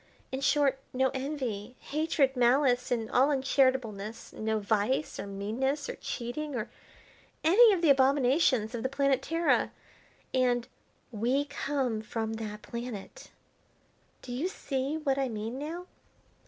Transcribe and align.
In 0.31 0.41
short, 0.41 0.79
no 0.93 1.11
envy, 1.13 1.75
hatred, 1.79 2.35
malice, 2.35 2.89
and 2.89 3.07
all 3.11 3.29
uncharitableness; 3.29 4.33
no 4.33 4.57
vice, 4.57 5.19
or 5.19 5.27
meanness, 5.27 5.87
or 5.87 5.95
cheating, 5.95 6.55
or 6.55 6.71
any 7.43 7.71
of 7.71 7.83
the 7.83 7.91
abominations 7.91 8.73
of 8.73 8.81
the 8.81 8.89
planet 8.89 9.21
Terra, 9.21 9.71
and 10.33 10.67
we 11.11 11.45
come 11.45 12.01
from 12.01 12.33
that 12.37 12.63
planet. 12.63 13.29
Do 14.23 14.31
you 14.31 14.47
see 14.47 14.97
what 14.97 15.19
I 15.19 15.29
mean 15.29 15.59
now?" 15.59 15.85